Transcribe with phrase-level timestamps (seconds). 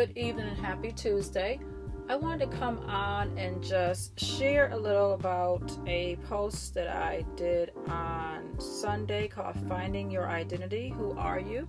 [0.00, 1.60] Good evening and happy Tuesday.
[2.08, 7.22] I wanted to come on and just share a little about a post that I
[7.36, 11.68] did on Sunday called Finding Your Identity Who Are You?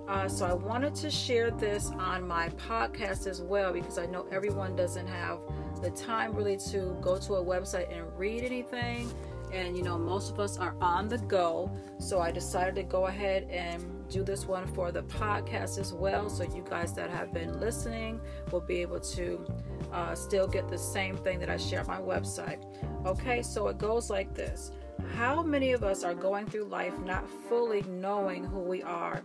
[0.07, 4.25] Uh, so I wanted to share this on my podcast as well because I know
[4.31, 5.39] everyone doesn't have
[5.81, 9.11] the time really to go to a website and read anything.
[9.51, 11.71] And you know, most of us are on the go.
[11.99, 16.29] So I decided to go ahead and do this one for the podcast as well.
[16.29, 19.45] So you guys that have been listening will be able to
[19.91, 22.63] uh, still get the same thing that I share on my website.
[23.05, 24.71] Okay, so it goes like this
[25.15, 29.23] How many of us are going through life not fully knowing who we are?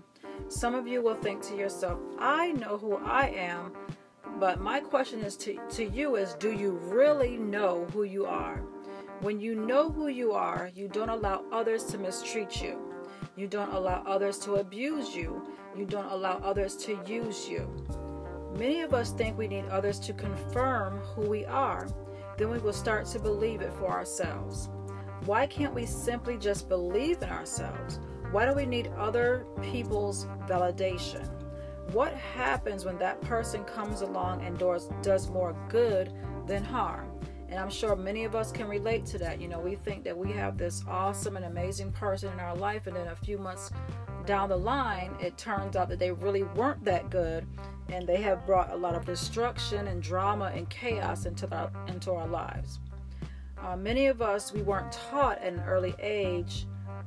[0.49, 3.73] Some of you will think to yourself, I know who I am,
[4.39, 8.63] but my question is to, to you is do you really know who you are?
[9.23, 12.77] When you know who you are, you don't allow others to mistreat you.
[13.37, 15.47] You don't allow others to abuse you.
[15.77, 17.71] You don't allow others to use you.
[18.59, 21.87] Many of us think we need others to confirm who we are.
[22.37, 24.71] Then we will start to believe it for ourselves.
[25.25, 28.01] Why can't we simply just believe in ourselves?
[28.33, 31.31] Why do we need other people's validation?
[31.93, 36.13] What happens when that person comes along and does, more good
[36.45, 37.09] than harm?
[37.53, 39.39] And I'm sure many of us can relate to that.
[39.39, 42.87] You know, we think that we have this awesome and amazing person in our life,
[42.87, 43.71] and then a few months
[44.25, 47.47] down the line, it turns out that they really weren't that good,
[47.91, 52.13] and they have brought a lot of destruction and drama and chaos into our into
[52.13, 52.79] our lives.
[53.63, 56.67] Uh, many of us we weren't taught at an early age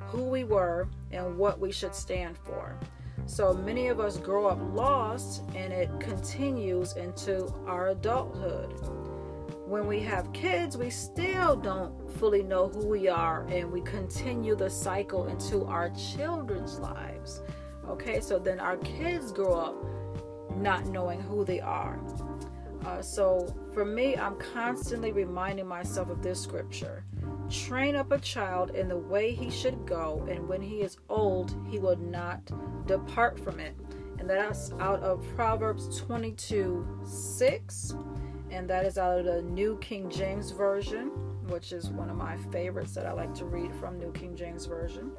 [0.09, 2.77] who we were and what we should stand for.
[3.25, 8.79] So many of us grow up lost, and it continues into our adulthood
[9.67, 14.55] when we have kids, we still don't fully know who we are, and we continue
[14.55, 17.41] the cycle into our children's lives.
[17.87, 19.75] Okay, so then our kids grow up
[20.55, 21.99] not knowing who they are.
[22.85, 27.03] Uh, so for me, I'm constantly reminding myself of this scripture
[27.49, 31.55] train up a child in the way he should go, and when he is old,
[31.69, 32.41] he will not
[32.87, 33.75] depart from it.
[34.17, 37.95] And that's out of Proverbs 22 6
[38.51, 41.07] and that is out of the New King James Version,
[41.47, 44.66] which is one of my favorites that I like to read from New King James
[44.66, 45.11] Version.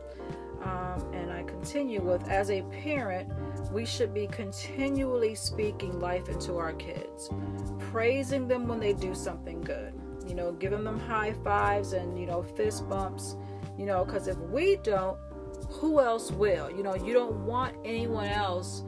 [0.62, 3.30] Um, and I continue with as a parent,
[3.70, 7.30] we should be continually speaking life into our kids,
[7.78, 9.92] praising them when they do something good,
[10.26, 13.36] you know, giving them high fives and, you know, fist bumps,
[13.78, 15.18] you know, because if we don't,
[15.68, 16.70] who else will?
[16.70, 18.84] You know, you don't want anyone else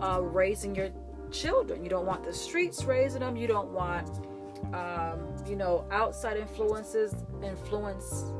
[0.00, 0.90] uh, raising your
[1.34, 1.82] children.
[1.82, 3.36] You don't want the streets raising them.
[3.36, 4.08] You don't want,
[4.72, 8.32] um, you know, outside influences influence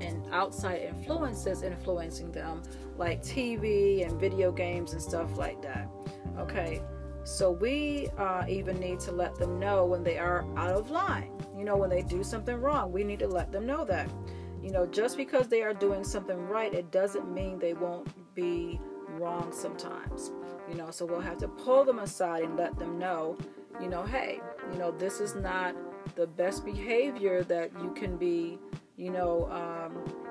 [0.00, 2.62] and outside influences influencing them,
[2.98, 5.88] like TV and video games and stuff like that.
[6.38, 6.82] Okay,
[7.24, 11.30] so we uh, even need to let them know when they are out of line.
[11.56, 14.10] You know, when they do something wrong, we need to let them know that.
[14.62, 18.80] You know, just because they are doing something right, it doesn't mean they won't be
[19.08, 20.32] wrong sometimes
[20.68, 23.36] you know so we'll have to pull them aside and let them know
[23.80, 24.40] you know hey
[24.72, 25.74] you know this is not
[26.14, 28.58] the best behavior that you can be
[28.96, 30.26] you know um,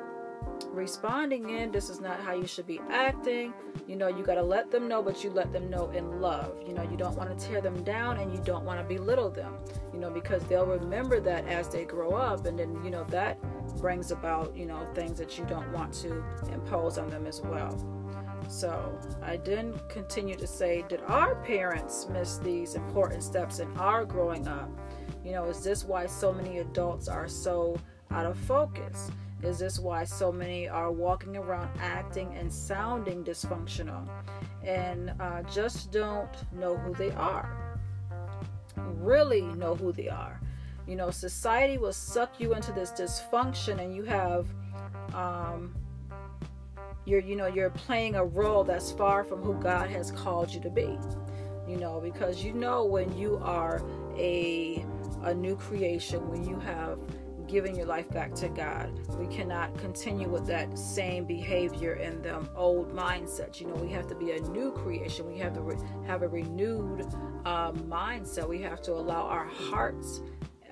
[0.69, 1.71] responding in.
[1.71, 3.53] This is not how you should be acting.
[3.87, 6.57] You know you got to let them know but you let them know in love.
[6.65, 9.29] You know you don't want to tear them down and you don't want to belittle
[9.29, 9.57] them
[9.93, 12.45] you know because they'll remember that as they grow up.
[12.45, 13.39] And then you know that
[13.77, 17.94] brings about you know things that you don't want to impose on them as well
[18.47, 24.05] so I then continue to say, did our parents miss these important steps in our
[24.05, 24.69] growing up?
[25.23, 27.77] You know, is this why so many adults are so
[28.11, 29.11] out of focus?
[29.43, 34.07] Is this why so many are walking around acting and sounding dysfunctional
[34.63, 37.79] and uh, just don't know who they are?
[38.77, 40.39] Really know who they are.
[40.87, 44.47] You know, society will suck you into this dysfunction, and you have
[45.13, 45.75] um,
[47.05, 50.59] you're you know you're playing a role that's far from who God has called you
[50.61, 50.97] to be.
[51.67, 53.81] You know because you know when you are
[54.15, 54.85] a
[55.23, 56.99] a new creation when you have
[57.47, 62.47] given your life back to God we cannot continue with that same behavior and the
[62.55, 63.59] old mindset.
[63.61, 65.27] You know we have to be a new creation.
[65.27, 67.05] We have to re- have a renewed
[67.45, 68.47] uh, mindset.
[68.47, 70.21] We have to allow our hearts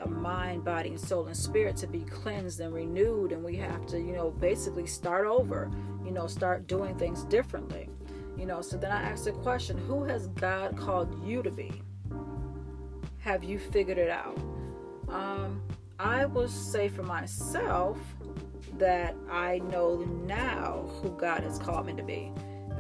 [0.04, 3.86] a mind, body, and soul and spirit to be cleansed and renewed, and we have
[3.88, 5.72] to, you know, basically start over,
[6.06, 7.90] you know, start doing things differently.
[8.38, 11.82] You know, so then I asked the question Who has God called you to be?
[13.20, 14.38] Have you figured it out?
[15.08, 15.62] Um,
[16.00, 17.98] I will say for myself
[18.78, 22.32] that I know now who God has called me to be.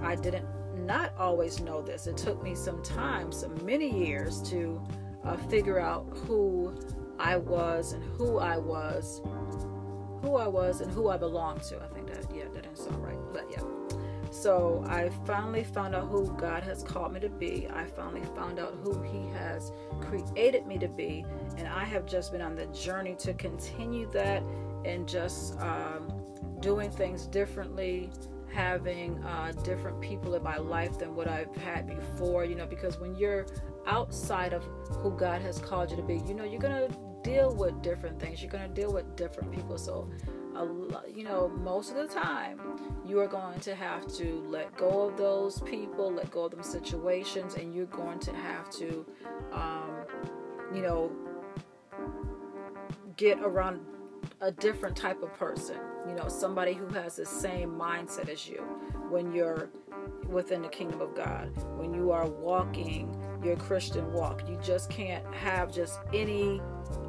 [0.01, 0.45] I didn't
[0.85, 2.07] not always know this.
[2.07, 4.81] It took me some time, some many years to
[5.23, 6.75] uh, figure out who
[7.19, 9.21] I was and who I was,
[10.23, 11.83] who I was and who I belonged to.
[11.83, 13.61] I think that yeah, that didn't sound right, but yeah.
[14.31, 17.67] So I finally found out who God has called me to be.
[17.71, 19.71] I finally found out who He has
[20.01, 21.23] created me to be,
[21.57, 24.41] and I have just been on the journey to continue that
[24.85, 26.07] and just um,
[26.61, 28.09] doing things differently
[28.53, 32.99] having uh, different people in my life than what I've had before, you know, because
[32.99, 33.47] when you're
[33.87, 34.63] outside of
[35.01, 38.19] who God has called you to be, you know, you're going to deal with different
[38.19, 38.41] things.
[38.41, 39.77] You're going to deal with different people.
[39.77, 40.09] So,
[40.55, 40.65] a,
[41.09, 42.59] you know, most of the time,
[43.05, 46.63] you are going to have to let go of those people, let go of them
[46.63, 49.05] situations, and you're going to have to,
[49.51, 49.91] um,
[50.73, 51.11] you know,
[53.17, 53.79] get around
[54.41, 55.77] a different type of person,
[56.07, 58.61] you know, somebody who has the same mindset as you
[59.09, 59.69] when you're
[60.27, 64.47] within the kingdom of God, when you are walking your Christian walk.
[64.47, 66.61] You just can't have just any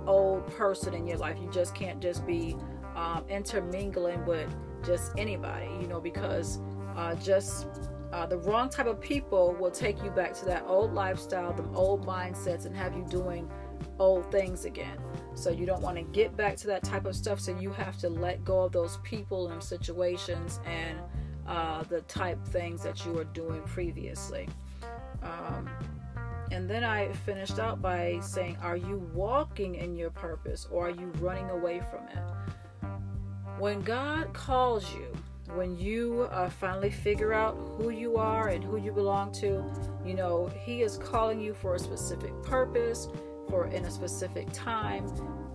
[0.07, 1.37] old person in your life.
[1.41, 2.57] You just can't just be
[2.97, 4.55] um, intermingling with
[4.85, 6.61] just anybody, you know, because
[6.97, 7.67] uh, just
[8.13, 11.67] uh, the wrong type of people will take you back to that old lifestyle, the
[11.75, 13.51] old mindsets, and have you doing
[13.99, 14.97] old things again.
[15.35, 17.41] So you don't want to get back to that type of stuff.
[17.41, 20.99] So you have to let go of those people and situations and
[21.47, 24.49] uh, the type things that you were doing previously.
[25.23, 25.69] Um,
[26.51, 30.91] and then I finished out by saying, Are you walking in your purpose or are
[30.91, 32.89] you running away from it?
[33.59, 35.07] When God calls you,
[35.55, 39.65] when you uh, finally figure out who you are and who you belong to,
[40.05, 43.09] you know, He is calling you for a specific purpose
[43.49, 45.07] for in a specific time,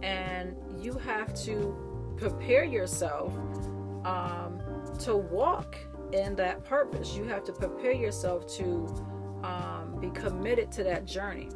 [0.03, 1.75] and you have to
[2.18, 3.33] prepare yourself
[4.06, 4.62] um,
[5.00, 5.77] to walk
[6.13, 7.15] in that purpose.
[7.15, 8.88] You have to prepare yourself to
[9.44, 11.50] um, be committed to that journey.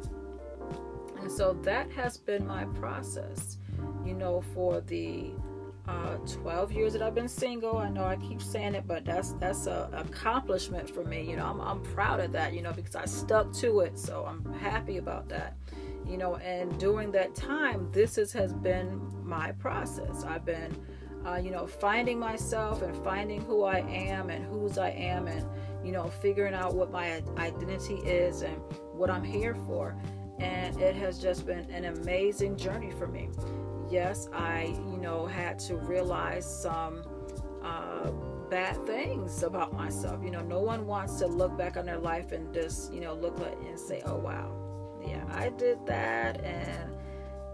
[1.20, 3.58] And so that has been my process,
[4.04, 5.30] you know, for the
[5.88, 7.78] uh, 12 years that I've been single.
[7.78, 11.22] I know I keep saying it, but that's that's a accomplishment for me.
[11.22, 12.54] You know, I'm, I'm proud of that.
[12.54, 15.56] You know, because I stuck to it, so I'm happy about that
[16.06, 20.74] you know and during that time this is, has been my process i've been
[21.26, 25.46] uh, you know finding myself and finding who i am and whose i am and
[25.84, 28.56] you know figuring out what my identity is and
[28.92, 29.96] what i'm here for.
[30.40, 33.28] And it has just been an amazing journey for me.
[33.90, 37.02] Yes i you know had to realize some
[37.62, 38.10] uh,
[38.50, 40.22] bad things about myself.
[40.24, 43.14] You know no one wants to look back on their life and just you know
[43.14, 44.60] look at and say oh wow.
[45.06, 46.94] Yeah, I did that and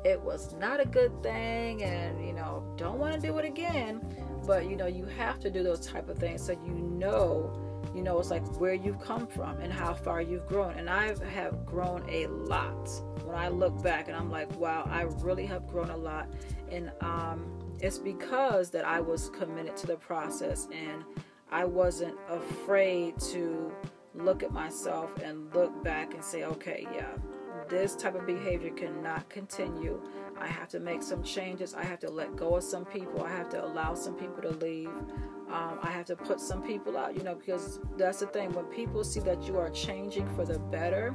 [0.05, 4.01] it was not a good thing and you know, don't want to do it again.
[4.47, 7.53] But you know, you have to do those type of things so you know,
[7.95, 10.75] you know, it's like where you've come from and how far you've grown.
[10.75, 12.89] And I have grown a lot.
[13.25, 16.29] When I look back and I'm like, wow, I really have grown a lot.
[16.71, 21.05] And um it's because that I was committed to the process and
[21.51, 23.73] I wasn't afraid to
[24.15, 27.09] look at myself and look back and say, okay, yeah,
[27.69, 30.03] this type of behavior cannot continue.
[30.39, 31.75] I have to make some changes.
[31.75, 33.23] I have to let go of some people.
[33.23, 34.91] I have to allow some people to leave.
[35.53, 38.53] Um, I have to put some people out, you know, because that's the thing.
[38.53, 41.15] When people see that you are changing for the better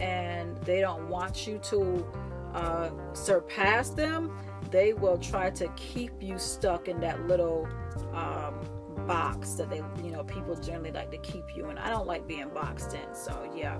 [0.00, 2.06] and they don't want you to
[2.54, 4.36] uh, surpass them,
[4.70, 7.68] they will try to keep you stuck in that little
[8.12, 8.54] um,
[9.06, 11.78] box that they, you know, people generally like to keep you in.
[11.78, 13.14] I don't like being boxed in.
[13.14, 13.78] So, yeah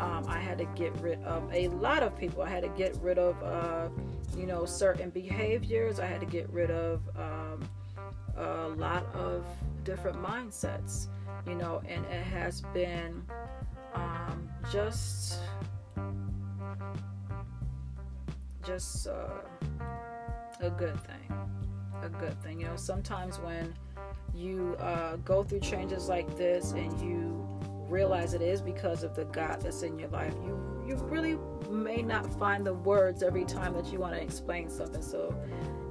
[0.00, 2.42] um, I had to get rid of a lot of people.
[2.42, 3.88] I had to get rid of, uh,
[4.36, 5.98] you know, certain behaviors.
[5.98, 7.68] I had to get rid of um,
[8.38, 9.44] a lot of
[9.84, 11.06] different mindsets,
[11.46, 13.22] you know, and it has been
[13.94, 15.40] um, just,
[18.64, 19.42] just uh,
[20.60, 21.48] a good thing.
[22.02, 22.60] A good thing.
[22.60, 23.74] You know, sometimes when
[24.34, 27.44] you uh, go through changes like this and you
[27.88, 30.34] realize it is because of the God that's in your life.
[30.44, 31.38] You you really
[31.70, 35.02] may not find the words every time that you want to explain something.
[35.02, 35.34] So,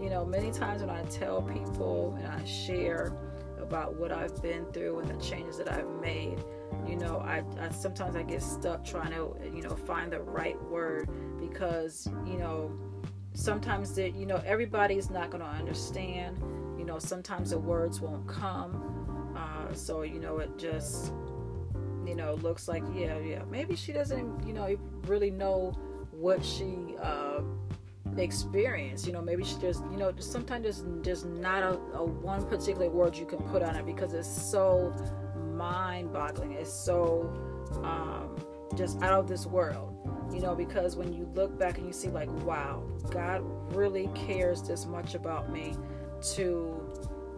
[0.01, 3.13] you know, many times when I tell people and I share
[3.61, 6.43] about what I've been through and the changes that I've made,
[6.87, 10.59] you know, I, I sometimes I get stuck trying to, you know, find the right
[10.63, 12.71] word because, you know,
[13.37, 16.37] sometimes that you know everybody's not going to understand.
[16.77, 19.33] You know, sometimes the words won't come.
[19.37, 21.13] Uh, so you know, it just
[22.07, 23.41] you know looks like yeah, yeah.
[23.49, 25.71] Maybe she doesn't you know really know
[26.11, 27.41] what she uh,
[28.17, 29.05] experienced.
[29.05, 32.89] You know, maybe she just you know sometimes there's just not a, a one particular
[32.89, 34.93] word you can put on it because it's so
[35.53, 36.53] mind-boggling.
[36.53, 37.33] It's so
[37.83, 38.35] um,
[38.75, 39.93] just out of this world
[40.33, 43.41] you know because when you look back and you see like wow god
[43.73, 45.73] really cares this much about me
[46.21, 46.81] to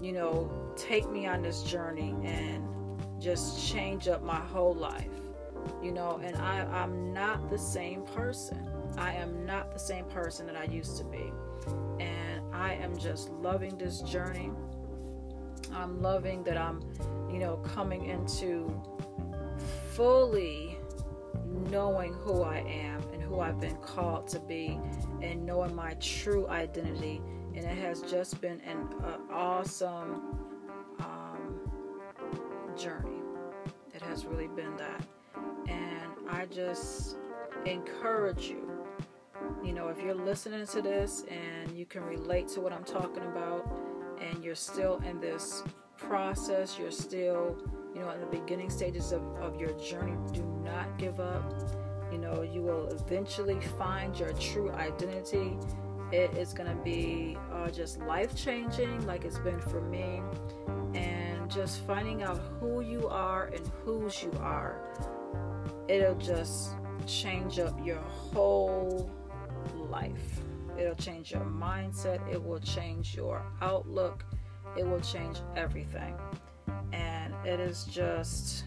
[0.01, 2.63] you know take me on this journey and
[3.19, 5.07] just change up my whole life
[5.83, 8.65] you know and i i'm not the same person.
[8.97, 11.31] I am not the same person that i used to be.
[11.99, 14.51] And i am just loving this journey.
[15.73, 16.81] I'm loving that i'm
[17.31, 18.81] you know coming into
[19.93, 20.77] fully
[21.69, 24.79] knowing who I am and who I've been called to be
[25.21, 27.21] and knowing my true identity.
[27.55, 30.38] And it has just been an uh, awesome
[32.79, 33.19] journey.
[33.93, 35.03] It has really been that.
[35.67, 37.17] And I just
[37.65, 38.69] encourage you,
[39.63, 43.23] you know, if you're listening to this and you can relate to what I'm talking
[43.23, 43.69] about
[44.21, 45.63] and you're still in this
[45.97, 47.57] process, you're still
[47.93, 51.43] you know, in the beginning stages of, of your journey, do not give up.
[52.11, 55.57] You know, you will eventually find your true identity.
[56.11, 60.21] It is going to be uh, just life changing, like it's been for me.
[61.49, 64.79] Just finding out who you are and whose you are,
[65.87, 66.75] it'll just
[67.07, 69.11] change up your whole
[69.89, 70.41] life.
[70.77, 74.23] It'll change your mindset, it will change your outlook,
[74.77, 76.15] it will change everything
[76.93, 78.65] And it is just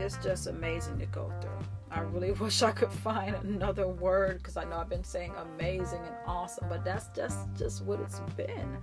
[0.00, 1.50] it's just amazing to go through.
[1.90, 6.00] I really wish I could find another word because I know I've been saying amazing
[6.00, 8.78] and awesome, but that's just just what it's been.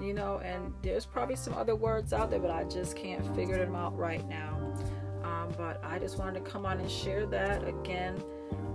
[0.00, 3.58] You know, and there's probably some other words out there, but I just can't figure
[3.58, 4.56] them out right now.
[5.22, 8.22] Um, but I just wanted to come on and share that again.